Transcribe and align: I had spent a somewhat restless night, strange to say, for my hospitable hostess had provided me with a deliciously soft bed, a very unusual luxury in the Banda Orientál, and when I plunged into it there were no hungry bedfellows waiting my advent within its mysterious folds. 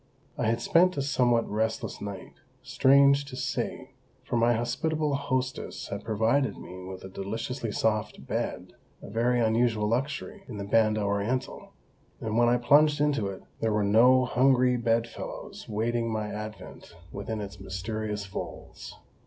I 0.35 0.47
had 0.47 0.59
spent 0.61 0.97
a 0.97 1.01
somewhat 1.03 1.47
restless 1.47 2.01
night, 2.01 2.33
strange 2.63 3.23
to 3.25 3.35
say, 3.35 3.91
for 4.23 4.35
my 4.35 4.53
hospitable 4.53 5.13
hostess 5.13 5.89
had 5.89 6.03
provided 6.03 6.57
me 6.57 6.83
with 6.85 7.03
a 7.03 7.07
deliciously 7.07 7.71
soft 7.71 8.25
bed, 8.25 8.73
a 9.03 9.11
very 9.11 9.39
unusual 9.39 9.87
luxury 9.87 10.43
in 10.47 10.57
the 10.57 10.63
Banda 10.63 11.01
Orientál, 11.01 11.67
and 12.19 12.35
when 12.35 12.49
I 12.49 12.57
plunged 12.57 12.99
into 12.99 13.27
it 13.27 13.43
there 13.59 13.71
were 13.73 13.83
no 13.83 14.25
hungry 14.25 14.75
bedfellows 14.75 15.69
waiting 15.69 16.11
my 16.11 16.29
advent 16.33 16.95
within 17.11 17.39
its 17.39 17.59
mysterious 17.59 18.25
folds. 18.25 18.97